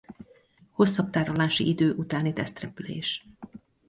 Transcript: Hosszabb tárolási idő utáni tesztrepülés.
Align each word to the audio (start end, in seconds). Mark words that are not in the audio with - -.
Hosszabb 0.71 1.09
tárolási 1.09 1.67
idő 1.67 1.93
utáni 1.95 2.33
tesztrepülés. 2.33 3.25